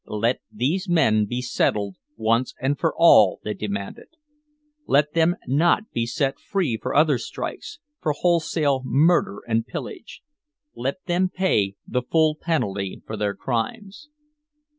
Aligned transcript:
Let 0.07 0.39
these 0.51 0.89
men 0.89 1.27
be 1.27 1.43
settled 1.43 1.97
once 2.17 2.55
and 2.59 2.75
for 2.75 2.91
all, 2.97 3.39
they 3.43 3.53
demanded. 3.53 4.07
Let 4.87 5.13
them 5.13 5.35
not 5.45 5.91
be 5.91 6.07
set 6.07 6.39
free 6.39 6.79
for 6.81 6.95
other 6.95 7.19
strikes, 7.19 7.77
for 8.01 8.13
wholesale 8.13 8.81
murder 8.83 9.41
and 9.47 9.67
pillage. 9.67 10.23
Let 10.75 11.05
them 11.05 11.29
pay 11.29 11.75
the 11.85 12.01
full 12.01 12.35
penalty 12.35 13.03
for 13.05 13.15
their 13.15 13.35
crimes! 13.35 14.09